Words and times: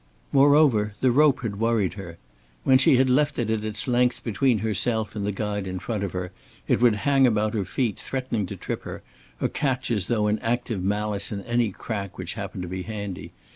Moreover, 0.31 0.93
the 0.99 1.11
rope 1.11 1.41
had 1.41 1.59
worried 1.59 1.93
her. 1.93 2.17
When 2.63 2.79
she 2.79 2.95
had 2.95 3.07
left 3.07 3.37
it 3.37 3.51
at 3.51 3.63
its 3.63 3.87
length 3.87 4.23
between 4.23 4.57
herself 4.65 5.15
and 5.15 5.27
the 5.27 5.31
guide 5.31 5.67
in 5.67 5.77
front 5.77 6.03
of 6.03 6.13
her, 6.13 6.31
it 6.67 6.81
would 6.81 6.95
hang 7.05 7.27
about 7.27 7.53
her 7.53 7.63
feet, 7.65 7.99
threatening 7.99 8.47
to 8.47 8.55
trip 8.55 8.81
her, 8.81 9.03
or 9.39 9.47
catch 9.47 9.91
as 9.91 10.07
though 10.07 10.25
in 10.25 10.39
active 10.39 10.83
malice 10.83 11.31
in 11.31 11.41
any 11.43 11.69
crack 11.69 12.17
which 12.17 12.33
happened 12.33 12.63
to 12.63 12.67
be 12.67 12.81
handy. 12.81 13.31